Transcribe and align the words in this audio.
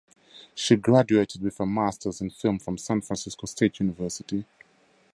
She 0.55 0.77
graduated 0.77 1.43
with 1.43 1.59
a 1.59 1.65
Masters 1.67 2.21
in 2.21 2.31
film 2.31 2.57
from 2.57 2.79
San 2.79 3.01
Francisco 3.01 3.45
State 3.45 3.79
University. 3.81 4.47